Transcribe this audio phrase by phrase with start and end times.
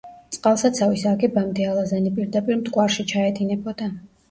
[0.35, 3.95] წყალსაცავის აგებამდე ალაზანი პირდაპირ მტკვარში ჩაედინებოდა.